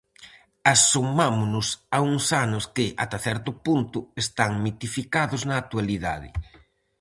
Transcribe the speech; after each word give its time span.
Asomámonos 0.73 1.67
a 1.95 1.97
uns 2.11 2.25
anos 2.45 2.63
que, 2.75 2.85
ata 3.03 3.17
certo 3.27 3.51
punto, 3.65 3.97
están 4.23 4.51
mitificados 4.65 5.41
na 5.49 5.55
actualidade. 5.63 6.29